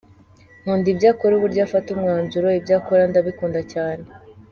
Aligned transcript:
Nkunda 0.61 0.87
ibyo 0.93 1.07
akora, 1.13 1.33
uburyo 1.35 1.59
afata 1.67 1.87
umwanzuro, 1.91 2.47
ibyo 2.59 2.73
akora 2.79 3.01
ndabikunda 3.09 3.59
cyane. 3.73 4.05